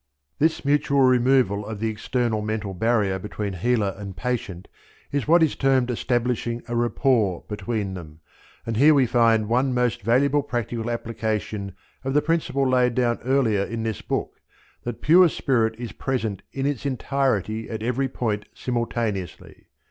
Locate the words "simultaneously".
18.55-19.67